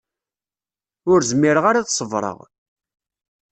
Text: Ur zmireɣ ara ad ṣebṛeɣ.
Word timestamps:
Ur 1.11 1.19
zmireɣ 1.31 1.65
ara 1.69 1.79
ad 1.81 1.91
ṣebṛeɣ. 1.97 2.37